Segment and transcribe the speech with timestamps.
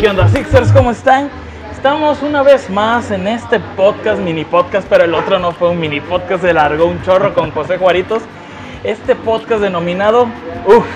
[0.00, 0.72] ¿qué onda, Sixers?
[0.72, 1.28] ¿Cómo están?
[1.70, 5.78] Estamos una vez más en este podcast, mini podcast, pero el otro no fue un
[5.78, 8.22] mini podcast, se largó un chorro con José Juaritos.
[8.82, 10.26] Este podcast denominado,
[10.66, 10.86] uff,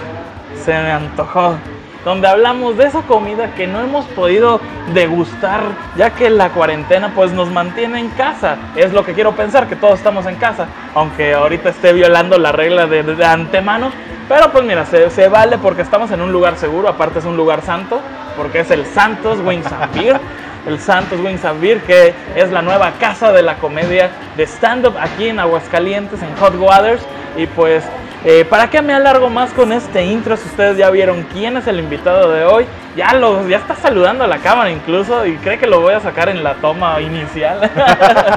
[0.64, 1.56] se me antojó,
[2.02, 4.58] donde hablamos de esa comida que no hemos podido
[4.94, 5.60] degustar,
[5.98, 8.56] ya que la cuarentena pues nos mantiene en casa.
[8.74, 12.52] Es lo que quiero pensar, que todos estamos en casa, aunque ahorita esté violando la
[12.52, 13.92] regla de, de antemano.
[14.28, 17.62] Pero pues mira, se, vale porque estamos en un lugar seguro, aparte es un lugar
[17.62, 18.00] santo,
[18.36, 20.18] porque es el Santos Wings Beer,
[20.66, 21.42] el Santos Wings
[21.86, 26.54] que es la nueva casa de la comedia de stand-up aquí en Aguascalientes, en Hot
[26.58, 27.02] Waters.
[27.36, 27.84] Y pues,
[28.24, 30.38] eh, ¿para qué me alargo más con este intro?
[30.38, 32.64] Si ustedes ya vieron quién es el invitado de hoy,
[32.96, 36.00] ya, lo, ya está saludando a la cámara incluso y cree que lo voy a
[36.00, 37.70] sacar en la toma inicial.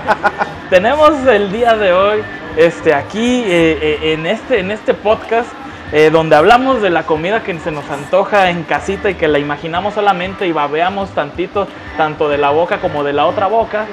[0.69, 2.23] Tenemos el día de hoy
[2.57, 5.47] este, aquí eh, eh, en, este, en este podcast
[5.93, 9.39] eh, donde hablamos de la comida que se nos antoja en casita y que la
[9.39, 13.85] imaginamos solamente y babeamos tantito, tanto de la boca como de la otra boca.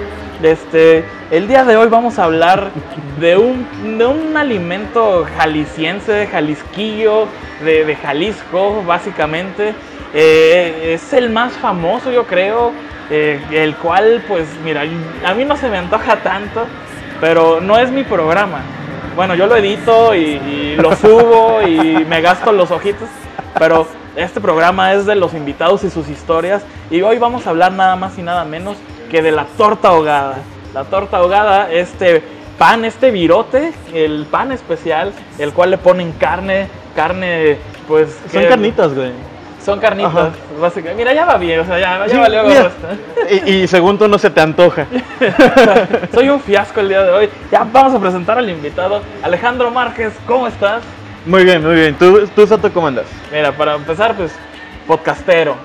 [0.43, 2.71] Este, el día de hoy vamos a hablar
[3.21, 7.29] de un, de un alimento jalisciense, jalisquillo,
[7.65, 9.75] de, de Jalisco, básicamente.
[10.13, 12.73] Eh, es el más famoso, yo creo,
[13.09, 14.83] eh, el cual, pues, mira,
[15.25, 16.67] a mí no se me antoja tanto,
[17.21, 18.63] pero no es mi programa
[19.15, 23.09] bueno, yo lo edito y, y, lo subo y me gasto los ojitos,
[23.59, 27.73] pero este programa es de los invitados y sus historias y hoy vamos a hablar
[27.73, 28.77] nada más y nada menos
[29.11, 30.39] que de la torta ahogada.
[30.73, 32.23] La torta ahogada, este
[32.59, 38.19] pan, este virote, el pan especial, el cual le ponen carne, carne, pues...
[38.31, 39.13] Son que, carnitas, güey.
[39.65, 41.03] Son carnitas, básicamente.
[41.03, 42.71] Mira, ya va bien, o sea, ya, ya Sí, valió.
[43.31, 44.87] Y, y según tú no se te antoja.
[46.13, 47.31] Soy un fiasco el día de hoy.
[47.51, 50.13] Ya vamos a presentar al invitado, Alejandro Márquez.
[50.27, 50.83] ¿Cómo estás?
[51.25, 51.95] Muy bien, muy bien.
[51.95, 53.07] ¿Tú, tú Sato, cómo andas?
[53.33, 54.33] Mira, para empezar, pues,
[54.87, 55.57] podcastero,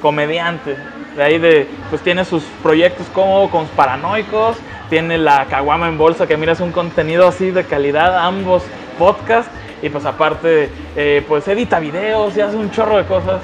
[0.00, 0.76] comediante.
[1.16, 6.28] De ahí de, pues tiene sus proyectos como con Paranoicos, tiene la Caguama en Bolsa,
[6.28, 8.62] que mira, es un contenido así de calidad, ambos
[8.96, 9.50] podcasts.
[9.82, 13.40] Y pues aparte, eh, pues edita videos y hace un chorro de cosas.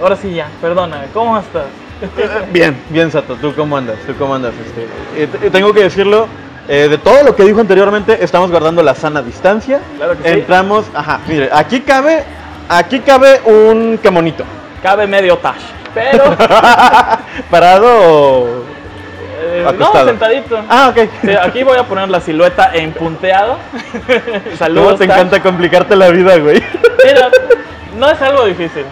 [0.00, 1.66] Ahora sí ya, perdóname, ¿cómo estás?
[2.52, 3.36] Bien, bien, Sato.
[3.36, 3.98] ¿Tú cómo andas?
[4.06, 4.52] ¿Tú cómo andas?
[4.66, 6.26] Este, eh, tengo que decirlo,
[6.68, 9.80] eh, de todo lo que dijo anteriormente, estamos guardando la sana distancia.
[9.96, 10.38] Claro que sí.
[10.40, 12.24] Entramos, ajá, mire, aquí cabe,
[12.68, 14.44] aquí cabe un camonito.
[14.82, 15.62] Cabe medio tash.
[15.94, 16.24] Pero,
[17.50, 18.64] ¿Parado
[19.70, 20.58] eh, no, sentadito.
[20.68, 21.08] Ah, ok.
[21.22, 23.58] Sí, aquí voy a poner la silueta en punteado.
[24.06, 24.98] ¿Cómo Saludos.
[24.98, 26.62] te encanta complicarte la vida, güey?
[27.04, 27.30] Mira,
[27.98, 28.84] no es algo difícil.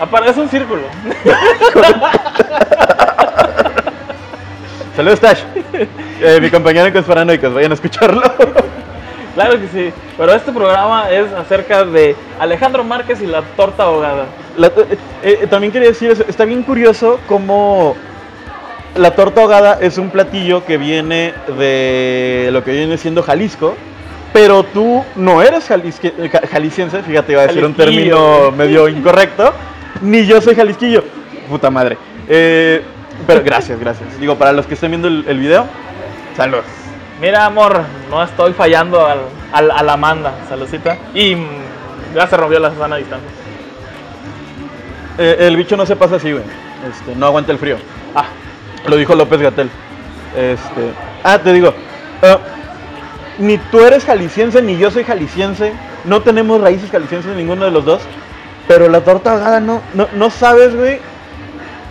[0.00, 0.82] Aparte, es un círculo.
[4.96, 5.40] Saludos, Tash.
[6.20, 8.22] Eh, mi compañero en Conspiranoicos, vayan a escucharlo.
[9.34, 9.92] Claro que sí.
[10.18, 14.26] Pero este programa es acerca de Alejandro Márquez y la torta ahogada.
[14.58, 17.96] La- eh, eh, también quería decir, eso, está bien curioso cómo
[18.96, 23.74] la torta ahogada es un platillo que viene de lo que viene siendo Jalisco,
[24.32, 29.52] pero tú no eres jalisque- ja- jalisciense, fíjate, iba a decir un término medio incorrecto,
[30.00, 31.04] ni yo soy jalisquillo.
[31.48, 31.96] Puta madre.
[32.28, 32.82] Eh,
[33.26, 34.18] pero gracias, gracias.
[34.18, 35.66] Digo, para los que estén viendo el, el video,
[36.36, 36.64] saludos.
[37.20, 39.20] Mira, amor, no estoy fallando al,
[39.52, 40.32] al- a la Amanda.
[40.48, 40.96] Saludcita.
[41.14, 41.46] Y mm,
[42.16, 43.28] ya se rompió la sana distancia.
[45.18, 46.44] Eh, el bicho no se pasa así, güey.
[46.90, 47.76] Este, no aguanta el frío.
[48.14, 48.24] Ah,
[48.86, 49.70] Lo dijo López Gatel.
[50.36, 50.92] Este,
[51.24, 51.72] ah, te digo,
[52.22, 52.38] ah,
[53.38, 55.72] ni tú eres jalisciense ni yo soy jalisciense.
[56.04, 58.02] No tenemos raíces jaliscienses ninguno de los dos.
[58.68, 60.98] Pero la torta ahogada no, no, no sabes, güey,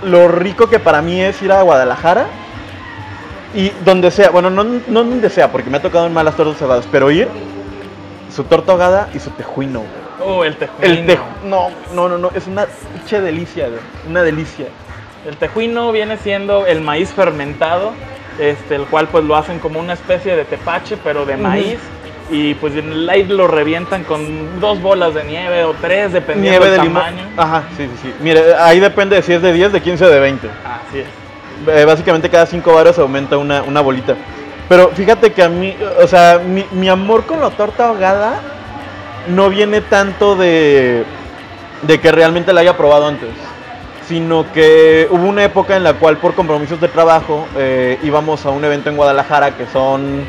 [0.03, 2.27] lo rico que para mí es ir a Guadalajara.
[3.53, 6.61] Y donde sea, bueno, no, no donde sea, porque me ha tocado en malas tortas
[6.61, 7.27] ahogadas, pero ir,
[8.33, 10.37] su torta ahogada y su tejuino, güey.
[10.39, 10.85] uh, el tejuino.
[10.85, 13.81] El tejuino, no, no, no, no, es una pinche delicia, güey.
[14.09, 14.67] Una delicia.
[15.27, 17.93] El tejuino viene siendo el maíz fermentado,
[18.39, 21.77] este, el cual pues lo hacen como una especie de tepache, pero de maíz.
[22.29, 26.59] Y pues en el aire lo revientan con dos bolas de nieve o tres, dependiendo
[26.59, 27.03] Nieve de del limón.
[27.03, 27.23] tamaño.
[27.35, 28.13] Ajá, sí, sí, sí.
[28.21, 30.47] Mire, ahí depende de si es de 10, de 15 o de 20.
[30.47, 31.07] Así es.
[31.67, 34.15] Eh, básicamente cada 5 varos aumenta una, una bolita.
[34.69, 38.39] Pero fíjate que a mí, o sea, mi, mi amor con la torta ahogada
[39.27, 41.03] no viene tanto de,
[41.81, 43.29] de que realmente la haya probado antes,
[44.11, 48.49] sino que hubo una época en la cual por compromisos de trabajo eh, íbamos a
[48.49, 50.25] un evento en Guadalajara que son,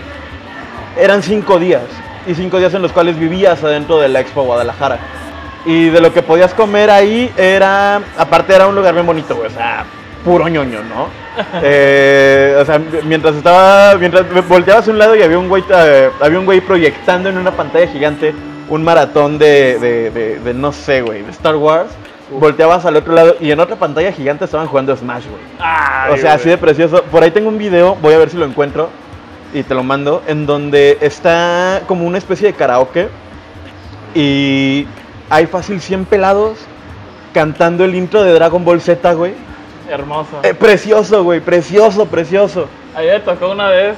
[0.97, 1.83] eran 5 días,
[2.25, 4.99] y 5 días en los cuales vivías adentro de la Expo Guadalajara.
[5.67, 9.51] Y de lo que podías comer ahí era, aparte era un lugar bien bonito, o
[9.51, 9.85] sea,
[10.25, 11.09] puro ñoño, ¿no?
[11.61, 16.09] Eh, o sea, mientras estaba, mientras volteabas a un lado y había un güey, eh,
[16.21, 18.33] había un güey proyectando en una pantalla gigante
[18.69, 21.89] un maratón de, de, de- de no sé, güey, de Star Wars.
[22.39, 25.43] Volteabas al otro lado y en otra pantalla gigante estaban jugando Smash, güey.
[25.59, 27.03] Ay, O sea, así de precioso.
[27.05, 28.91] Por ahí tengo un video, voy a ver si lo encuentro
[29.53, 33.09] y te lo mando, en donde está como una especie de karaoke
[34.15, 34.87] y
[35.31, 36.59] hay fácil 100 pelados
[37.33, 39.35] cantando el intro de Dragon Ball Z, güey.
[39.89, 40.41] Hermoso.
[40.43, 42.67] Eh, precioso, güey, precioso, precioso.
[42.95, 43.97] Ayer me tocó una vez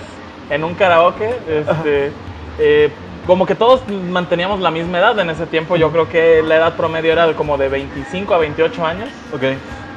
[0.51, 2.13] en un karaoke, este,
[2.59, 2.91] eh,
[3.27, 5.77] como que todos manteníamos la misma edad en ese tiempo.
[5.77, 9.09] Yo creo que la edad promedio era como de 25 a 28 años.
[9.33, 9.43] Ok.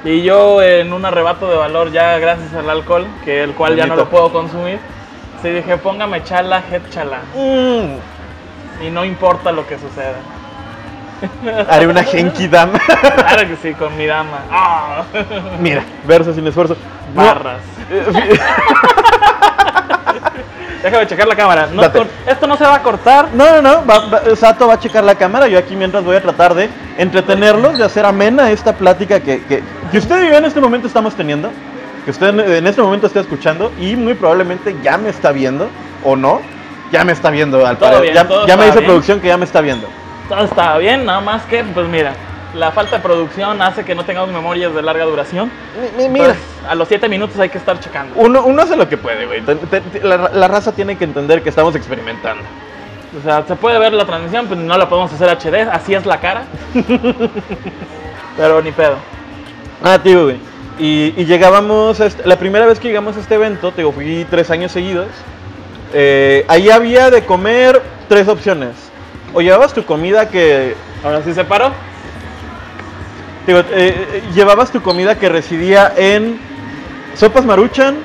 [0.05, 3.85] Y yo en un arrebato de valor ya gracias al alcohol, que el cual ya
[3.87, 4.79] no lo puedo consumir,
[5.41, 7.19] sí dije, póngame chala, head chala.
[7.35, 10.15] Mm, Y no importa lo que suceda.
[11.69, 12.79] haré una Genki Dama.
[12.79, 14.37] Claro que sí, con mi dama.
[14.51, 15.03] Ah,
[15.59, 16.77] Mira, verso sin esfuerzo.
[17.15, 17.61] No, Barras.
[17.89, 18.39] eh, fi-
[20.87, 21.67] Déjame checar la cámara.
[21.69, 23.27] No esto no se va a cortar.
[23.33, 26.15] No, no, no, va- va- Sato va a checar la cámara, yo aquí mientras voy
[26.15, 29.61] a tratar de entretenerlos, de hacer amena esta plática que, que,
[29.91, 31.51] que usted y yo en este momento estamos teniendo,
[32.05, 35.69] que usted en, este momento está escuchando y muy probablemente ya me está viendo,
[36.05, 36.39] o no,
[36.89, 38.85] ya me está viendo al Todo bien, ya todo ya me dice bien.
[38.89, 39.87] producción que ya me está viendo.
[40.29, 42.13] Todo está bien, nada más que, pues mira,
[42.57, 45.51] la falta de producción hace que no tengamos memorias de larga duración.
[45.97, 48.13] Mi- mi- Mira, Entonces, a los 7 minutos hay que estar checando.
[48.17, 49.41] uno, uno hace lo que puede, güey.
[50.03, 52.43] La, la raza tiene que entender que estamos experimentando.
[53.17, 56.05] O sea, se puede ver la transmisión, pues no la podemos hacer HD, así es
[56.05, 56.43] la cara.
[58.37, 58.95] Pero ni pedo.
[59.83, 60.37] Ah, tío, güey.
[60.79, 63.91] Y, y llegábamos, a este- la primera vez que llegamos a este evento, te digo,
[63.91, 65.07] fui tres años seguidos.
[65.93, 68.71] eh, ahí había de comer tres opciones.
[69.33, 71.71] O llevabas tu comida que, Ahora sí se paró.
[73.47, 76.39] Digo, eh, eh, llevabas tu comida que residía en
[77.15, 77.97] sopas maruchan,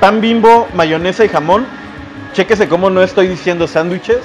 [0.00, 1.66] pan bimbo, mayonesa y jamón.
[2.32, 4.20] Chéquese cómo no estoy diciendo sándwiches.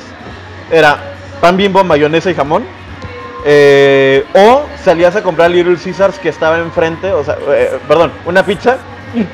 [0.71, 0.97] Era
[1.41, 2.63] pan bimbo, mayonesa y jamón.
[3.47, 8.43] Eh, o salías a comprar Little Caesars que estaba enfrente, o sea, eh, perdón, una
[8.43, 8.77] pizza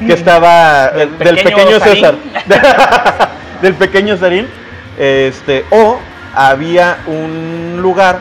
[0.06, 2.16] que estaba Del pequeño pequeño César,
[3.62, 4.50] del pequeño Sarín,
[4.98, 5.98] este, o
[6.36, 8.20] había un lugar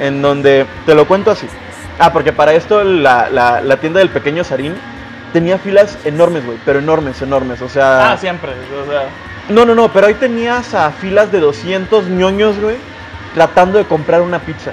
[0.00, 1.46] en donde, te lo cuento así,
[2.00, 4.74] ah, porque para esto la, la- la tienda del pequeño Sarín
[5.32, 8.12] tenía filas enormes, güey, pero enormes, enormes, o sea...
[8.12, 8.50] Ah, siempre.
[8.50, 9.04] O sea,
[9.48, 12.76] No, no, no, pero ahí tenías a filas de 200 ñoños, güey,
[13.34, 14.72] tratando de comprar una pizza.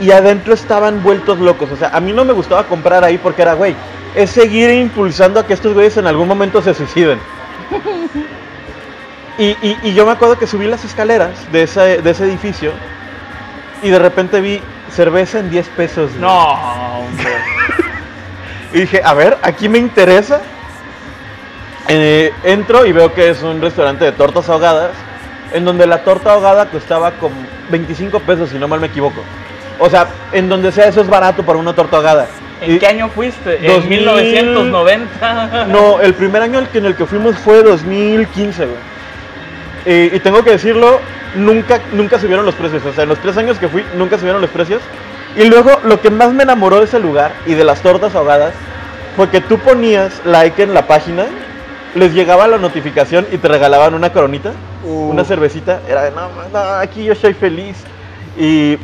[0.00, 1.70] Y adentro estaban vueltos locos.
[1.70, 3.74] O sea, a mí no me gustaba comprar ahí porque era, güey,
[4.14, 7.18] es seguir impulsando a que estos güeyes en algún momento se suiciden.
[9.38, 12.72] Y, y- y yo me acuerdo que subí las escaleras de ese, de ese edificio
[13.82, 14.60] y de repente vi
[14.90, 16.10] cerveza en 10 pesos.
[16.10, 16.20] güey.
[16.20, 17.26] no, hombre.
[18.72, 20.40] Y dije, a ver, aquí me interesa.
[21.88, 24.92] Eh, entro y veo que es un restaurante de tortas ahogadas,
[25.52, 27.34] en donde la torta ahogada costaba como
[27.70, 29.22] 25 pesos, si no mal me equivoco.
[29.80, 32.28] O sea, en donde sea eso es barato para una torta ahogada.
[32.60, 33.56] ¿En Y- qué año fuiste?
[33.56, 33.98] En 2000.
[33.98, 35.64] 1990.
[35.66, 38.78] No, el primer año en el que fuimos fue 2015, güey.
[39.86, 41.00] Y, y tengo que decirlo,
[41.34, 42.84] nunca, nunca subieron los precios.
[42.84, 44.80] O sea, en los tres años que fui, nunca subieron los precios.
[45.36, 48.52] Y luego, lo que más me enamoró de ese lugar y de las tortas ahogadas
[49.16, 51.26] fue que tú ponías like en la página,
[51.94, 54.52] les llegaba la notificación y te regalaban una coronita,
[54.84, 55.10] Uh.
[55.10, 55.80] una cervecita.
[55.88, 57.76] Era de, no, no, aquí yo soy feliz.
[58.38, 58.78] Y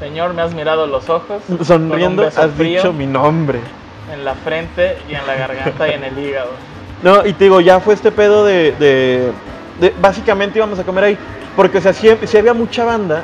[0.00, 1.42] Señor, me has mirado los ojos.
[1.46, 3.60] con sonriendo un beso has frío dicho mi nombre.
[4.12, 6.50] En la frente y en la garganta y en el hígado.
[7.02, 9.32] No, y te digo, ya fue este pedo de, de-
[9.80, 11.18] de- básicamente íbamos a comer ahí,
[11.56, 13.22] porque o sea, sí, sí había mucha banda,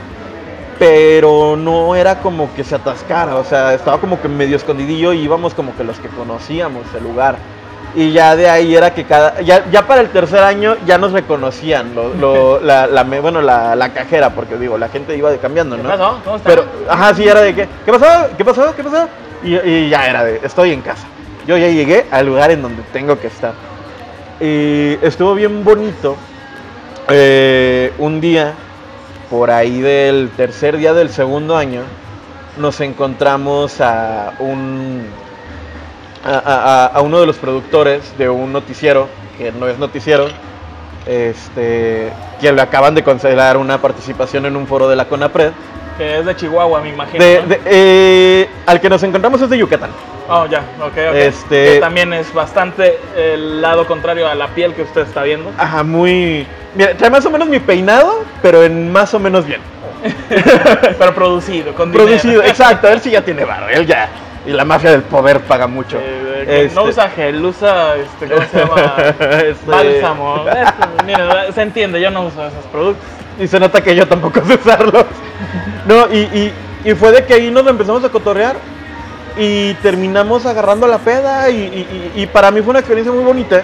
[0.79, 5.21] pero no era como que se atascara, o sea, estaba como que medio escondidillo y
[5.21, 7.37] íbamos como que los que conocíamos el lugar.
[7.95, 11.11] Y ya de ahí era que cada, ya, ya para el tercer año ya nos
[11.13, 12.87] reconocían, lo, lo- la,
[13.21, 15.89] bueno, la, la cajera, porque digo, la gente iba de cambiando, ¿Qué ¿no?
[15.91, 16.21] pasó?
[16.25, 16.49] ¿Cómo está?
[16.49, 18.29] Pero, ajá, sí, era de que, ¿qué pasó?
[18.39, 18.75] ¿Qué pasó?
[18.77, 19.09] ¿Qué pasó?
[19.43, 21.05] Y, y ya era de, estoy en casa.
[21.49, 23.53] Yo ya llegué al lugar en donde tengo que estar.
[24.41, 26.17] Y estuvo bien bonito.
[27.13, 28.53] Eh, un día,
[29.31, 31.83] por ahí del tercer día del segundo año,
[32.57, 35.07] nos encontramos a un
[36.25, 40.27] a, a- a- a uno de los productores de un noticiero, que no es noticiero,
[41.07, 45.53] este, que le acaban de conceder una participación en un foro de la CONAPRED.
[45.97, 47.25] Que es de Chihuahua, me imagino.
[47.25, 47.49] De- ¿no?
[47.49, 49.91] de- eh, al que nos encontramos es de Yucatán.
[50.29, 51.15] Oh, ya, ok, ok.
[51.15, 55.51] Este- Que también es bastante el lado contrario a la piel que usted está viendo.
[55.59, 56.47] Ajá, muy...
[56.75, 59.61] Mira, trae más o menos mi peinado, pero en más o menos bien.
[60.99, 62.49] Pero producido, con Producido, dinero.
[62.49, 64.09] exacto, a ver si ya tiene barro, él ya.
[64.47, 65.99] Y la mafia del poder paga mucho.
[66.01, 68.95] Eh, No Este- usa gel, usa, este, ¿cómo se llama?
[69.45, 70.45] Este- Bálsamo.
[71.05, 73.05] Mira, se entiende, yo no uso esos productos.
[73.39, 75.05] Y se nota que yo tampoco sé usarlos.
[75.87, 76.53] No, y, y-
[76.85, 78.57] y fue de que ahí nos empezamos a cotorrear.
[79.39, 81.55] y terminamos agarrando la peda y-
[82.17, 83.63] y- y para mí fue una experiencia muy bonita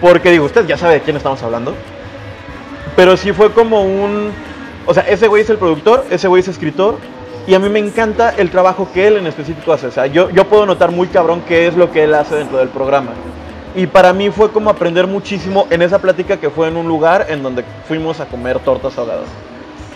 [0.00, 1.74] porque digo, usted ya sabe de quién estamos hablando,
[2.96, 4.32] pero sí fue como un,
[4.86, 6.96] o sea, ese güey es el productor, ese güey es escritor
[7.46, 10.30] y a mí me encanta el trabajo que él en específico hace, o sea, yo,
[10.30, 13.10] yo puedo notar muy cabrón qué es lo que él hace dentro del programa.
[13.74, 17.26] Y para mí fue como aprender muchísimo en esa plática que fue en un lugar
[17.28, 19.26] en donde fuimos a comer tortas ahogadas.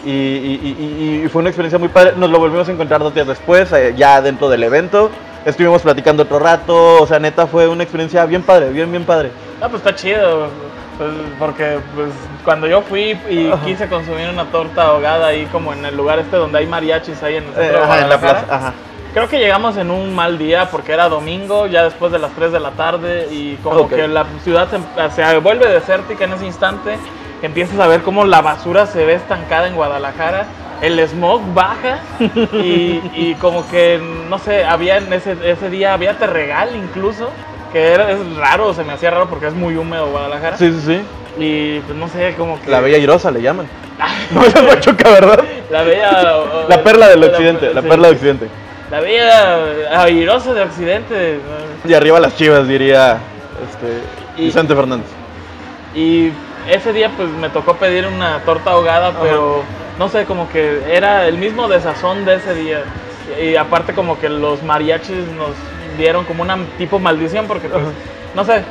[0.05, 2.13] Y, y- y- y fue una experiencia muy padre.
[2.17, 5.11] Nos lo volvimos a encontrar dos días después, eh, ya dentro del evento.
[5.47, 7.03] Estuvimos platicando otro rato.
[7.03, 9.31] O sea, neta, fue una experiencia bien padre, bien, bien padre.
[9.61, 10.49] No, pues está chido.
[11.01, 12.11] Pues, porque pues,
[12.45, 13.65] cuando yo fui y Ajá.
[13.65, 17.37] quise consumir una torta ahogada ahí como en el lugar este donde hay mariachis ahí
[17.37, 18.45] en el centro Eh, de ajá, en la plaza.
[18.51, 18.75] Ajá.
[19.15, 22.53] Creo que llegamos en un mal día porque era domingo, ya después de las 3
[22.53, 23.95] de la tarde y como Ok.
[23.95, 26.99] que la ciudad se, se vuelve desértica en ese instante,
[27.43, 30.45] empiezas a ver cómo la basura se ve estancada en Guadalajara,
[30.83, 31.99] el smog baja
[32.53, 37.31] y, y como que, no sé, había en ese, ese día, había terregal incluso,
[37.73, 40.57] que era, es raro, se me hacía raro porque es muy húmedo Guadalajara.
[40.57, 41.01] Sí, sí, sí.
[41.39, 42.69] Y pues no sé, como que...
[42.71, 43.67] La Bella Irosa le llaman.
[44.33, 45.45] No es Pachuca, ¿verdad?
[45.71, 46.37] La bella...
[46.39, 47.89] o- La perla del la- occidente, la sí.
[47.89, 48.49] perla del occidente.
[48.91, 51.39] La bella airosa de Occidente.
[51.85, 53.19] Y arriba las chivas, diría
[53.69, 54.01] este,
[54.43, 55.07] Y- Vicente Fernández.
[55.95, 56.31] Y
[56.69, 59.63] ese día pues me tocó pedir una torta ahogada, pero
[59.99, 62.83] no sé, como que era el mismo desazón de ese día.
[63.41, 65.51] Y aparte como que los mariachis nos
[66.01, 67.93] dieron como una tipo maldición porque pues, Ajá.
[68.35, 68.63] no sé,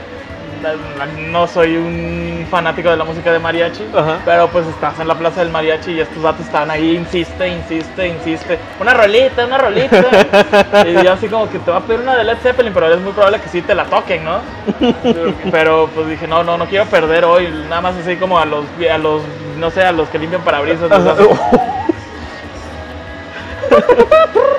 [1.31, 4.17] no soy un fanático de la música de mariachi, Ajá.
[4.25, 8.07] pero pues estás en la plaza del mariachi y estos datos están ahí, insiste, insiste,
[8.07, 10.03] insiste, una rolita, una rolita.
[10.85, 12.99] y yo así como que te va a pedir una de Led Zeppelin, pero es
[12.99, 14.39] muy probable que sí te la toquen, ¿no?
[15.51, 18.65] pero pues dije, no, no, no quiero perder hoy, nada más así como a los,
[18.91, 19.21] a los
[19.57, 20.89] no sé, a los que limpian parabrisas.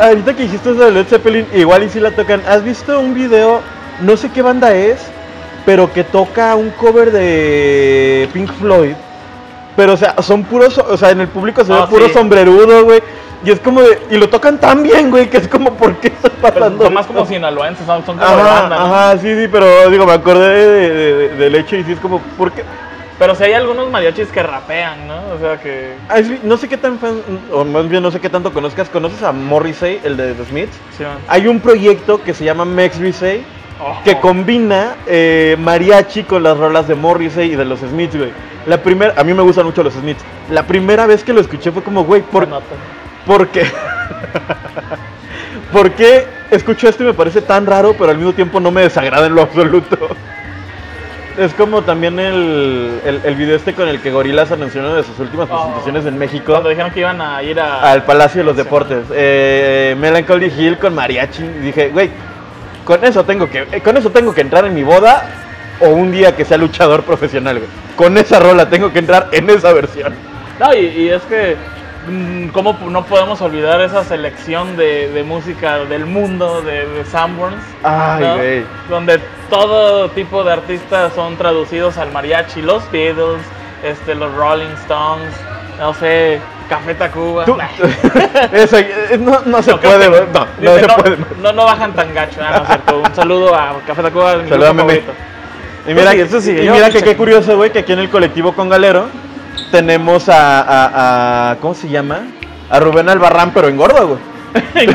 [0.00, 2.42] Ahorita que dijiste eso de Led Zeppelin, igual y si la tocan.
[2.48, 3.60] ¿Has visto un video?
[4.00, 4.98] No sé qué banda es,
[5.66, 8.94] pero que toca un cover de Pink Floyd.
[9.76, 12.12] Pero, o sea, son puros, o sea, en el público se ve Ah, puro sí.
[12.14, 13.02] sombrerudo, güey.
[13.44, 16.08] Y es como de, y lo tocan tan bien, güey, que es como, ¿por qué
[16.08, 16.84] está Pero pasando?
[16.84, 18.84] son más como sinaloenses, son, como de Ajá, banda, ¿no?
[18.84, 22.00] ajá, sí, sí, pero digo, me acordé de- de- de- del hecho y sí es
[22.00, 22.64] como, ¿por qué?
[23.20, 25.16] Pero si hay algunos mariachis que rapean, ¿no?
[25.34, 25.92] O sea que...
[26.08, 27.20] Ah, No sé qué tan fan,
[27.52, 28.88] o más bien no sé qué tanto conozcas.
[28.88, 30.74] ¿Conoces a Morrissey, el de The Smiths?
[30.96, 31.18] sí, man.
[31.28, 33.44] Hay un proyecto que se llama Max Rissey
[33.78, 34.00] Ojo.
[34.04, 38.32] que combina eh, mariachi con las rolas de Morrissey y de los Smiths, güey.
[38.64, 40.24] La primera, a mí me gustan mucho los Smiths.
[40.50, 42.74] La primera vez que lo escuché fue como, güey, ¿por, Se nota.
[43.26, 43.64] ¿por qué?
[45.72, 48.80] ¿Por qué escucho esto y me parece tan raro, pero al mismo tiempo no me
[48.80, 50.08] desagrada en lo absoluto?
[51.38, 55.04] Es como también el, el, el video este con el que Gorilas anunció una de
[55.04, 55.56] sus últimas Oh.
[55.62, 56.52] presentaciones en México.
[56.52, 57.90] Cuando dijeron que iban a ir a...
[57.92, 58.62] Al Palacio de los Sí.
[58.62, 59.04] Deportes.
[59.12, 61.42] Eh, Melancholy Hill con mariachi.
[61.44, 62.10] Y dije, güey,
[62.84, 65.24] con eso tengo que, eh, con eso tengo que entrar en mi boda
[65.80, 67.70] o un día que sea luchador profesional, güey.
[67.96, 70.12] Con esa rola tengo que entrar en esa versión.
[70.58, 71.56] No, y, y es que,
[72.52, 77.62] ¿cómo no podemos olvidar esa selección de, de música del mundo de, de Sanborns?
[77.82, 78.36] Ay, ¿no?
[78.36, 78.64] güey.
[78.88, 83.42] Donde todo tipo de artistas son traducidos al mariachi, los Beatles,
[83.84, 85.34] este, los Rolling Stones,
[85.78, 87.44] no sé, Café Tacuba.
[88.52, 90.08] Eso, eh, no, no se No, puede.
[90.08, 91.16] No, no dice, se no, puede.
[91.42, 92.98] no, no bajan tan gacho, ah, no es cierto.
[93.06, 95.00] Un saludo a Café Tacuba, mi Saluda, grupo meme.
[95.00, 95.12] favorito.
[95.86, 98.10] Y mira, sigue, tú sigue, y mira que qué curioso, güey, que aquí en el
[98.10, 99.06] colectivo con Galero
[99.70, 102.20] tenemos a, a- a- ¿cómo se llama?
[102.70, 104.20] A Rubén Albarrán, pero engordo, güey.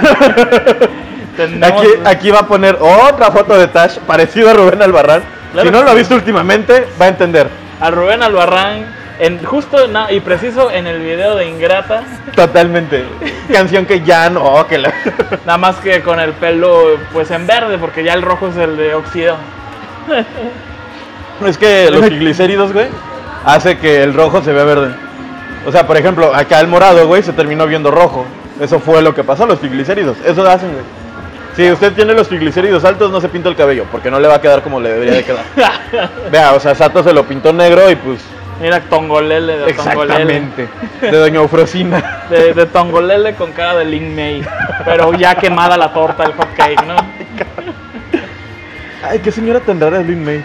[1.37, 5.21] Tenemos- Aquí, aquí va a poner otra foto de Tash parecido a Rubén Albarrán.
[5.51, 5.99] Claro si no lo ha sí.
[5.99, 7.49] visto últimamente, va a entender.
[7.81, 8.85] a Rubén Albarrán,
[9.19, 9.77] en, justo
[10.09, 12.03] y preciso en el video de Ingrata,
[12.35, 13.05] Totalmente.
[13.51, 14.93] Canción que ya no, que la...
[15.45, 18.77] nada más que con el pelo pues en verde, porque ya el rojo es el
[18.77, 19.35] de Oxido.
[21.45, 22.87] Es que los triglicéridos, güey,
[23.45, 24.95] hace que el rojo se vea verde.
[25.65, 28.25] O sea, por ejemplo, acá el morado, güey, se terminó viendo rojo.
[28.59, 30.17] Eso fue lo que pasó, los triglicéridos.
[30.25, 30.83] Eso hacen, güey.
[31.55, 34.35] Si usted tiene los triglicéridos altos, no se pinta el cabello, porque no le va
[34.35, 35.45] a quedar como le debería de quedar.
[36.31, 38.19] Vea, o sea, Sato se lo pintó negro y pues...
[38.61, 40.37] Mira, Tongolele de Tongolele.
[40.37, 40.67] Exactamente.
[41.01, 42.25] De Doña Eufrosina.
[42.29, 44.45] De, de Tongolele con cara de Lin May.
[44.85, 46.95] Pero ya quemada la torta, el hot cake, ¿no?
[49.03, 50.43] Ay, qué señora tan rara es Lin May.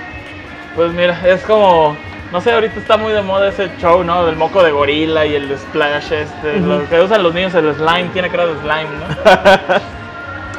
[0.75, 1.97] Pues mira, es como.
[2.33, 4.25] No sé, ahorita está muy de moda ese show, ¿no?
[4.25, 6.61] Del moco de gorila y el splash, este.
[6.61, 9.81] Lo que usan los niños, el slime, tiene cara de slime, ¿no?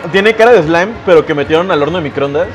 [0.12, 2.48] Tiene cara de slime, pero que metieron al horno de microondas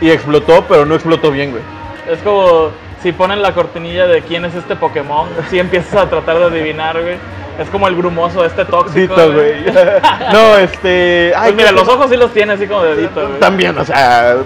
[0.00, 1.62] y explotó, pero no explotó bien, güey.
[2.10, 2.70] Es como
[3.02, 7.00] si ponen la cortinilla de quién es este Pokémon, si empiezas a tratar de adivinar,
[7.00, 7.16] güey.
[7.58, 9.14] Es como el grumoso, este tóxico.
[9.14, 9.64] Dito, güey.
[10.32, 11.32] no, este.
[11.38, 13.38] Pues mira, creo los que- ojos sí los tiene así como dedito, güey.
[13.40, 14.36] También, o sea.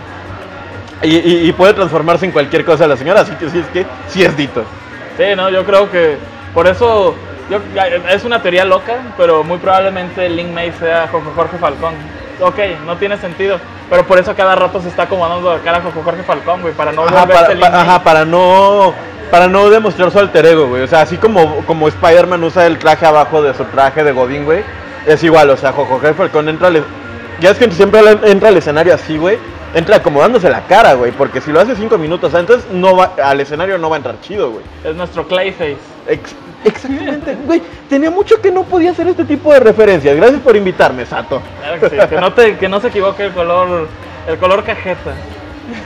[1.03, 3.87] Y, y- y puede transformarse en cualquier cosa la señora, así que sí es que
[4.09, 4.65] sí es Dito.
[5.17, 6.17] Sí, no, yo creo que
[6.55, 7.15] por eso
[7.51, 7.59] yo,
[8.11, 11.95] es una teoría loca, pero muy probablemente Link May sea Jorge Falcón.
[12.41, 15.83] Ok, no tiene sentido, pero por eso cada rato se está acomodando la cara a
[16.03, 17.81] Jorge Falcón, güey, para no Ajá, volverse para, Lin pa- May.
[17.81, 18.95] ajá, para no
[19.31, 20.83] para no demostrar su alter ego, güey.
[20.83, 24.45] O sea, así como, como Spider-Man usa el traje abajo de su traje de Godín,
[24.45, 24.63] güey.
[25.07, 26.85] Es igual, o sea, Jorge Falcón entra al...
[27.41, 29.37] Ya es que siempre entra al escenario así, güey.
[29.75, 31.13] Entra acomodándose la cara, güey.
[31.13, 34.21] Porque si lo hace cinco minutos antes, no va, al escenario no va a entrar
[34.21, 34.65] chido, güey.
[34.85, 35.77] Es nuestro Clayface.
[36.09, 37.61] Ex- exactamente, güey.
[37.89, 40.17] Tenía mucho que no podía hacer este tipo de referencias.
[40.17, 41.43] Gracias por invitarme, Sato.
[41.61, 43.89] Claro que sí, que no, te, que no se equivoque el color,
[44.29, 45.13] el color cajeta.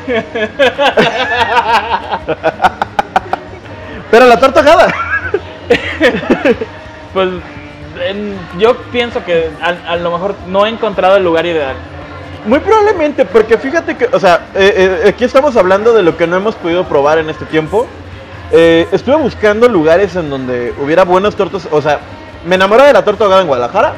[4.10, 4.92] Pero la torta ahogada.
[7.12, 7.28] Pues
[8.06, 11.74] en- yo pienso que a, a lo mejor no he encontrado el lugar ideal.
[12.46, 16.26] Muy probablemente, porque fíjate que, o sea, eh, eh, aquí estamos hablando de lo que
[16.26, 17.86] no hemos podido probar en este tiempo.
[18.50, 22.00] Eh, estuve buscando lugares en donde hubiera buenas tortas, o sea,
[22.46, 23.92] me enamoré de la torta ahogada en Guadalajara,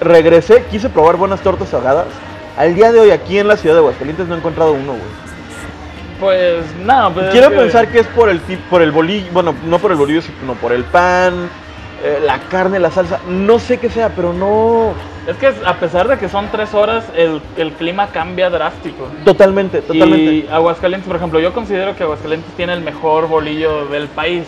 [0.00, 2.06] regresé, quise probar buenas tortas ahogadas.
[2.56, 5.24] Al día de hoy aquí en la ciudad de Aguascalientes no he encontrado uno, güey.
[6.20, 9.54] Pues no, pues es Quiero que- pensar que es por el por el bolillo, bueno,
[9.66, 11.48] no por el bolillo, sino por el pan,
[12.04, 14.92] eh, la carne, la salsa, no sé qué sea, pero no,
[15.26, 19.08] Es que a pesar de que son tres horas, el, el clima cambia drástico.
[19.24, 20.32] totalmente, totalmente.
[20.34, 24.44] Y Aguascalientes, por ejemplo, yo considero que Aguascalientes tiene el mejor bolillo del país.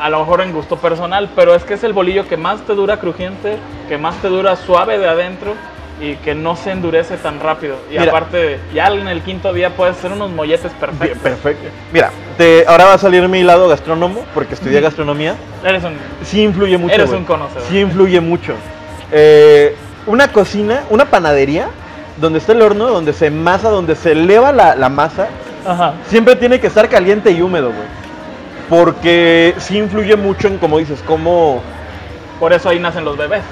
[0.00, 2.74] A lo mejor en gusto personal, pero es que es el bolillo que más te
[2.76, 3.56] dura crujiente,
[3.88, 5.54] que más te dura suave de adentro
[6.00, 7.76] y que no se endurece tan rápido.
[7.90, 8.10] Y Mira.
[8.10, 11.18] aparte, ya en el quinto día puedes hacer unos molletes perfectos.
[11.22, 11.68] perfecto.
[11.92, 15.34] Mira, te- ahora va a salir mi lado gastrónomo, porque estudié gastronomía.
[15.64, 15.94] Eres un...
[16.22, 16.94] Sí influye mucho.
[16.94, 17.62] Eres un conocedor.
[17.68, 18.54] Sí influye mucho.
[19.10, 19.74] Eh,
[20.06, 21.68] una cocina, una panadería,
[22.18, 25.28] donde está el horno, donde se masa, donde se eleva la, la masa,
[25.66, 25.94] Ajá.
[26.08, 27.88] siempre tiene que estar caliente y húmedo, güey.
[28.68, 31.62] Porque sí influye mucho en, como dices, cómo...
[32.38, 33.42] Por eso ahí nacen los bebés.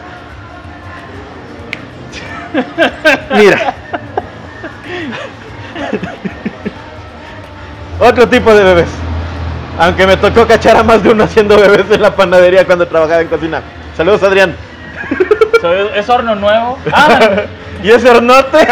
[3.36, 3.74] Mira.
[8.00, 8.88] Otro tipo de bebés.
[9.78, 13.20] Aunque me tocó cachar a más de uno haciendo bebés en la panadería cuando trabajaba
[13.20, 13.62] en cocina.
[13.96, 14.54] Saludos, Adrián.
[15.54, 16.78] Es, es horno nuevo.
[16.92, 17.42] Ah,
[17.82, 18.58] ¿Y ese hornote?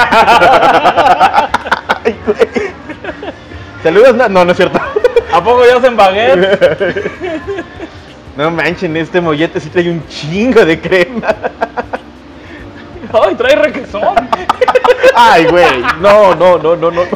[2.05, 2.17] Ay.
[3.83, 4.79] Saludos, no, no, no es cierto.
[5.33, 7.13] ¿A poco ya hacen baguette?
[8.37, 11.29] No manchen, este mollete sí trae un chingo de crema.
[13.23, 14.15] ¡Ay, trae requesón!
[15.15, 15.83] Ay, güey.
[16.01, 17.11] No, no, no, no, no, no.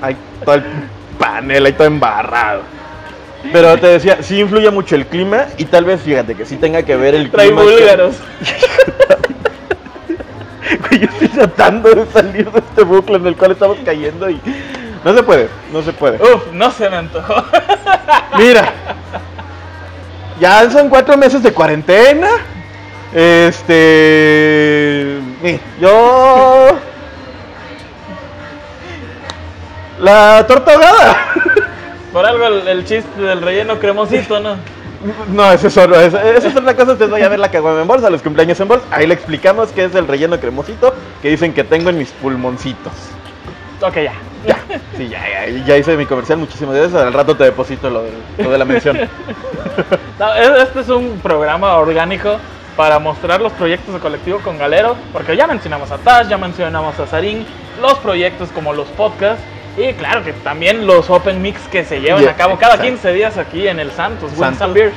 [0.00, 0.64] Ay, todo el
[1.18, 2.62] panel ahí todo embarrado.
[3.52, 6.82] Pero te decía, sí influye mucho el clima y tal vez, fíjate, que sí tenga
[6.82, 7.62] que ver el Trae clima.
[7.62, 8.16] que- búlgaros.
[10.90, 14.40] Yo estoy tratando de salir de este bucle en el cual estamos cayendo y
[15.04, 16.16] no se puede, no se puede.
[16.22, 17.44] Uf, no se me antojó.
[18.38, 18.72] Mira,
[20.40, 22.28] ya son cuatro meses de cuarentena.
[23.14, 25.18] Este,
[25.80, 26.68] yo
[30.00, 31.16] la torta ahogada.
[32.12, 34.56] Por algo el, el chiste del relleno cremosito, ¿no?
[35.32, 36.92] No, eso es solo, esa es otra cosa.
[36.92, 38.86] Ustedes vayan a ver la caguama en bolsa, los cumpleaños en bolsa.
[38.90, 42.92] Ahí le explicamos qué es el relleno cremosito que dicen que tengo en mis pulmoncitos.
[43.82, 44.12] Ok, ya.
[44.46, 44.58] Ya,
[44.96, 46.38] sí, ya, ya, ya hice mi comercial.
[46.38, 47.02] Muchísimas gracias.
[47.02, 48.98] Al rato te deposito lo de, lo de la mención.
[50.18, 52.36] No, es- este es un programa orgánico
[52.76, 56.98] para mostrar los proyectos de colectivo con Galero, porque ya mencionamos a Tash, ya mencionamos
[56.98, 57.46] a Sarín,
[57.80, 59.42] los proyectos como los podcasts
[59.76, 62.90] y claro que también los open mix que se llevan Yeah, a cabo cada exacto.
[62.92, 64.62] 15 días aquí en el Santos, Santos.
[64.62, 64.94] and Beers.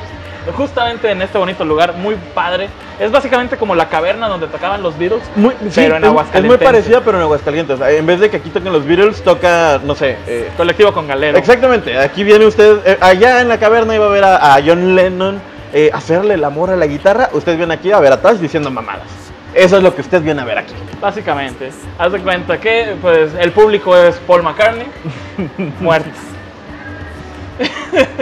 [0.56, 2.70] Justamente en este bonito lugar, muy padre.
[3.00, 6.10] Es básicamente como la caverna donde tocaban los Beatles, Muy, sí, pero en es- es,
[6.10, 6.58] Aguascalientes.
[6.60, 7.80] muy parecida, pero en Aguascalientes.
[7.82, 10.16] En vez de que aquí toquen los Beatles, toca, no sé.
[10.26, 11.38] eh, Colectivo con Galero.
[11.38, 12.78] exactamente, aquí viene usted.
[12.86, 15.42] eh, allá en la caverna iba a ver a, a John Lennon
[15.78, 17.30] eh, hacerle el amor a la guitarra.
[17.34, 19.08] Usted viene aquí a ver a Tash diciendo mamadas.
[19.54, 20.74] Eso es lo que usted viene a ver aquí.
[21.00, 21.70] Básicamente.
[22.00, 24.88] Haz de cuenta que pues el público es Paul McCartney,
[25.80, 26.10] muerto.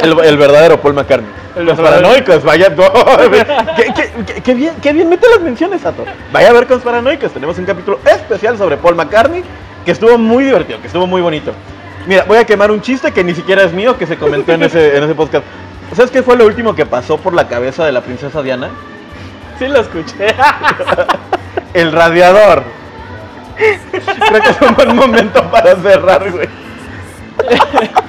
[0.01, 1.29] El, el verdadero Paul McCartney.
[1.55, 2.69] El Los paranoicos, vaya.
[2.69, 2.83] no,
[3.75, 6.05] qué, qué- qué- qué bien, qué bien mete las menciones, Sato.
[6.31, 7.31] Vaya a ver con los paranoicos.
[7.31, 9.43] Tenemos un capítulo especial sobre Paul McCartney
[9.85, 11.51] que estuvo muy divertido, que estuvo muy bonito.
[12.07, 14.63] Mira, voy a quemar un chiste que ni siquiera es mío, que se comentó en
[14.63, 15.43] ese, en ese podcast.
[15.93, 18.69] ¿Sabes qué fue lo último que pasó por la cabeza de la princesa Diana?
[19.59, 20.35] Sí lo escuché.
[21.73, 22.63] El radiador.
[23.55, 26.49] Creo que es un buen momento para cerrar, güey.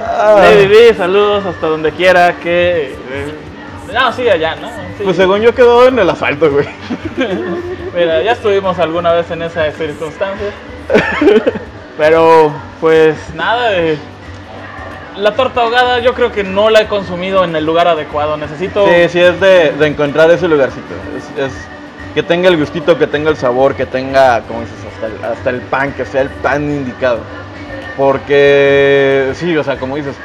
[0.00, 0.36] Ah.
[0.40, 2.92] Lady D, saludos hasta donde quiera que.
[3.10, 3.34] eh,
[3.92, 4.68] no, sí, allá, ¿no?
[4.68, 5.04] Sí.
[5.04, 6.66] Pues según yo quedó en el asfalto, güey.
[7.94, 10.52] Mira, ya estuvimos alguna vez en esas circunstancias.
[11.96, 13.98] Pero, pues nada, eh,
[15.18, 18.36] la torta ahogada yo creo que no la he consumido en el lugar adecuado.
[18.36, 18.86] Necesito.
[18.86, 20.94] Sí, sí, es de, encontrar ese lugarcito.
[21.36, 21.52] Es,
[22.14, 25.50] que tenga el gustito, que tenga el sabor, que tenga, como dices, hasta el, hasta
[25.50, 27.20] el pan, que sea el pan indicado.
[27.96, 30.16] Porque, sí, o sea, como dices,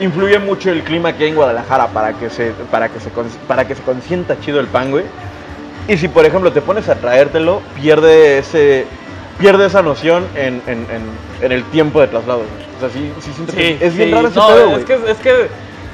[0.00, 3.10] influye mucho el clima que hay en Guadalajara para que se, para que se,
[3.46, 5.04] para que se consienta chido el pan, güey.
[5.86, 8.86] Y si, por ejemplo, te pones a traértelo, pierde ese
[9.38, 12.40] pierde esa noción en, en- en- en el tiempo de traslado.
[12.40, 12.50] güey.
[12.76, 14.94] O sea, sí, sí siento que Sí, es bien raro ese no, pedo, es que,
[15.10, 15.48] es que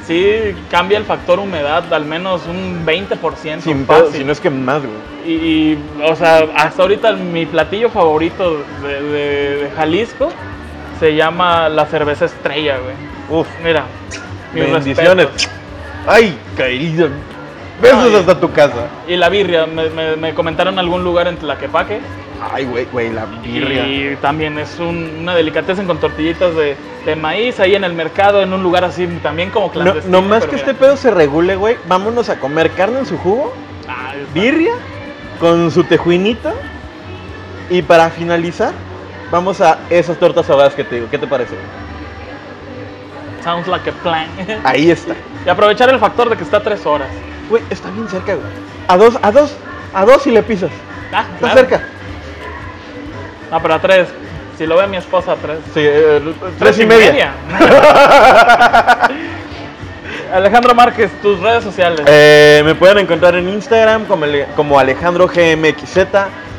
[0.06, 3.60] sí cambia el factor humedad al menos un 20%.
[3.60, 4.94] Sin pedo, si no es que más, güey.
[5.26, 5.32] Y,
[5.72, 10.30] y, o sea, hasta ahorita mi platillo favorito de, de- de Jalisco
[11.00, 13.40] se llama la cerveza estrella, güey.
[13.40, 13.84] Uf, Mira,
[14.52, 15.26] mis bendiciones.
[15.26, 15.50] respetos.
[16.06, 17.08] Ay, querido.
[17.80, 18.14] Besos Ay.
[18.16, 18.86] hasta tu casa.
[19.08, 22.00] Y la birria, me, me- me comentaron algún lugar en Tlaquepaque.
[22.52, 23.86] Ay, güey, güey, la birria.
[23.86, 26.76] Y también es un- una delicatessen con tortillitas de,
[27.06, 30.20] de maíz ahí en el mercado, en un lugar así también como No, clandestino.
[30.20, 30.58] no más que mira.
[30.58, 31.76] este pedo se regule, güey.
[31.86, 33.52] Vámonos a comer carne en su jugo,
[33.88, 34.72] Ah, birria,
[35.40, 36.52] con su tejuinito.
[37.70, 38.72] Y para finalizar,
[39.30, 41.08] vamos a esas tortas ahogadas que te digo.
[41.10, 41.54] ¿Qué te parece?
[43.42, 44.26] Sounds like a plan.
[44.64, 45.14] Ahí está.
[45.44, 47.08] y aprovechar el factor de que está a tres horas.
[47.50, 48.46] Güey, está bien cerca, güey.
[48.88, 49.54] A dos, a dos,
[49.92, 50.70] a dos y le pisas.
[51.12, 51.54] Ah, Está claro.
[51.60, 51.88] cerca.
[53.54, 54.08] No, pero a tres.
[54.58, 55.58] Si lo ve mi esposa, a tres.
[55.72, 56.20] Sí, eh,
[56.58, 57.34] tres y media.
[60.34, 62.00] Alejandro Márquez, tus redes sociales.
[62.08, 65.98] Eh, me pueden encontrar en Instagram como, como Alejandro GMXZ.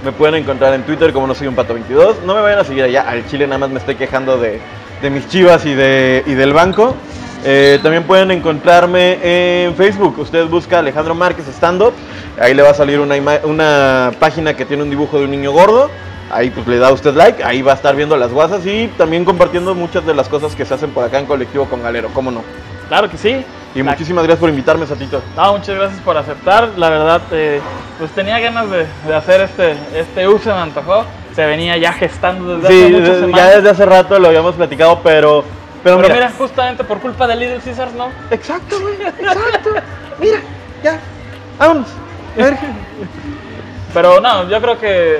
[0.05, 2.23] Me pueden encontrar en Twitter como no soy un pato 22.
[2.23, 3.01] No me vayan a seguir allá.
[3.09, 4.61] Al chile nada más me estoy quejando de,
[5.01, 6.95] de mis chivas y, de, y del banco.
[7.43, 10.17] Eh, también pueden encontrarme en Facebook.
[10.17, 11.93] Usted busca Alejandro Márquez Stand Up.
[12.39, 15.51] Ahí le va a salir una, una página que tiene un dibujo de un niño
[15.51, 15.91] gordo.
[16.31, 17.43] Ahí pues le da usted like.
[17.43, 20.65] Ahí va a estar viendo las guasas y también compartiendo muchas de las cosas que
[20.65, 22.09] se hacen por acá en Colectivo con Galero.
[22.13, 22.41] ¿Cómo no?
[22.87, 23.43] Claro que sí.
[23.75, 25.21] Y La- muchísimas gracias por invitarme, Satito.
[25.35, 26.69] No, muchas gracias por aceptar.
[26.77, 27.59] La verdad, eh,
[27.99, 31.05] pues tenía ganas de, de hacer este, este uso, me antojó.
[31.35, 33.37] Se venía ya gestando desde Sí, hace muchas semanas.
[33.37, 35.43] ya desde hace rato lo habíamos platicado, pero.
[35.83, 38.07] Pero, Pero mira, mira, justamente por culpa de Little Caesars, ¿no?
[38.31, 38.95] Exacto, güey.
[38.95, 39.69] Exacto.
[40.19, 40.39] mira,
[40.83, 40.99] ya.
[41.59, 41.87] Vámonos.
[43.93, 45.19] Pero no, yo creo que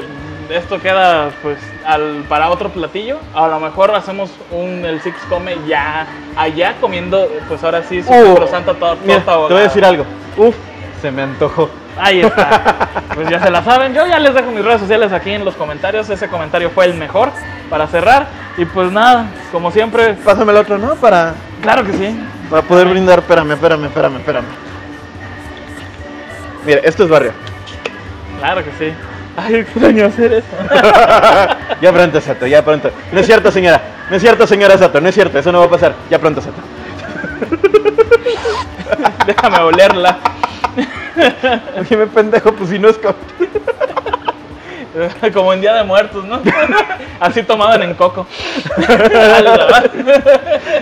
[0.50, 3.20] esto queda pues al, para otro platillo.
[3.34, 8.12] A lo mejor hacemos un el Six Come ya allá comiendo, pues ahora sí, su
[8.12, 10.06] Uh, santa torta Mira, te voy a decir algo.
[10.38, 10.56] Uf,
[11.02, 11.70] se me antojó.
[11.98, 12.90] Ahí está.
[13.16, 13.94] Pues ya se la saben.
[13.94, 16.10] Yo ya les dejo mis redes sociales aquí en los comentarios.
[16.10, 17.32] Ese comentario fue el mejor
[17.70, 18.28] para cerrar.
[18.58, 20.96] Y pues nada, como siempre, Pásame el otro, ¿no?
[20.96, 22.20] Para, claro que sí.
[22.50, 23.20] para poder brindar.
[23.20, 24.46] Espérame, espérame, espérame, espérame.
[26.66, 27.32] Mira, esto es barrio.
[28.40, 28.94] Claro que sí.
[29.38, 30.48] Ay, extraño hacer eso.
[31.82, 32.90] ya pronto, Sato, ya pronto.
[33.12, 33.82] No es cierto, señora.
[34.10, 35.02] No es cierto, señora Sato.
[35.02, 35.94] No es cierto, eso no va a pasar.
[36.10, 36.62] Ya pronto, Sato.
[39.26, 40.20] Déjame olerla.
[41.90, 43.16] Dime, pendejo, pues si no es como.
[45.34, 46.42] Como en Día de Muertos, ¿no?
[47.20, 48.26] Así tomaban en coco.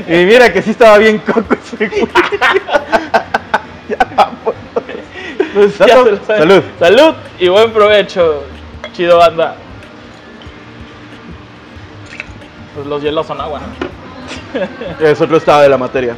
[0.08, 2.08] Y mira que sí estaba bien coco ese güey.
[5.54, 6.42] Pues ya Sato, se lo saben.
[6.50, 6.64] salud.
[6.80, 8.44] Salud y buen provecho.
[8.94, 9.56] Chido banda.
[12.76, 15.06] Pues los hielos son agua, ¿no?
[15.06, 16.16] Es otro estado de la materia.